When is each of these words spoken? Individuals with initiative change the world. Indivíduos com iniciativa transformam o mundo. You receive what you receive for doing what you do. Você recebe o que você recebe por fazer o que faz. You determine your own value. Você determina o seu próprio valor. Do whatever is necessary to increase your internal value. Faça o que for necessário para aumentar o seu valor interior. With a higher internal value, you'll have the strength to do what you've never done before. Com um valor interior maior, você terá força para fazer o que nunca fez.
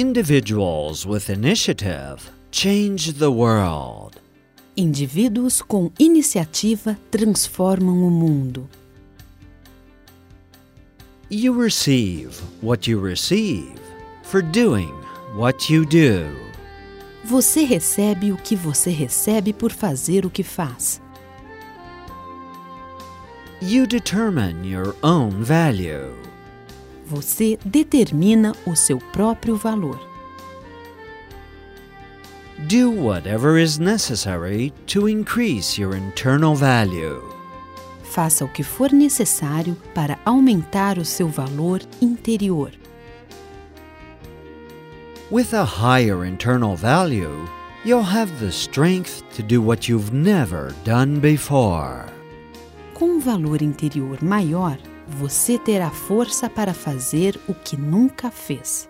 Individuals 0.00 1.04
with 1.04 1.28
initiative 1.28 2.30
change 2.52 3.14
the 3.14 3.32
world. 3.32 4.12
Indivíduos 4.76 5.60
com 5.60 5.90
iniciativa 5.98 6.96
transformam 7.10 8.06
o 8.06 8.08
mundo. 8.08 8.68
You 11.28 11.52
receive 11.60 12.40
what 12.62 12.88
you 12.88 13.00
receive 13.00 13.74
for 14.22 14.40
doing 14.40 14.94
what 15.34 15.68
you 15.68 15.84
do. 15.84 16.30
Você 17.24 17.64
recebe 17.64 18.30
o 18.30 18.36
que 18.36 18.54
você 18.54 18.90
recebe 18.90 19.52
por 19.52 19.72
fazer 19.72 20.24
o 20.24 20.30
que 20.30 20.44
faz. 20.44 21.00
You 23.60 23.84
determine 23.84 24.64
your 24.64 24.94
own 25.02 25.42
value. 25.42 26.27
Você 27.10 27.58
determina 27.64 28.54
o 28.66 28.76
seu 28.76 28.98
próprio 28.98 29.56
valor. 29.56 29.98
Do 32.68 32.90
whatever 32.90 33.58
is 33.58 33.78
necessary 33.78 34.74
to 34.88 35.08
increase 35.08 35.80
your 35.80 35.96
internal 35.96 36.54
value. 36.54 37.22
Faça 38.02 38.44
o 38.44 38.48
que 38.48 38.62
for 38.62 38.92
necessário 38.92 39.74
para 39.94 40.18
aumentar 40.22 40.98
o 40.98 41.04
seu 41.04 41.28
valor 41.28 41.80
interior. 42.02 42.72
With 45.30 45.54
a 45.54 45.64
higher 45.64 46.26
internal 46.26 46.76
value, 46.76 47.48
you'll 47.86 48.02
have 48.02 48.30
the 48.38 48.52
strength 48.52 49.22
to 49.34 49.42
do 49.42 49.62
what 49.62 49.88
you've 49.88 50.12
never 50.12 50.74
done 50.84 51.20
before. 51.20 52.04
Com 52.92 53.16
um 53.16 53.20
valor 53.20 53.62
interior 53.62 54.18
maior, 54.22 54.76
você 55.08 55.58
terá 55.58 55.90
força 55.90 56.50
para 56.50 56.74
fazer 56.74 57.40
o 57.48 57.54
que 57.54 57.76
nunca 57.76 58.30
fez. 58.30 58.88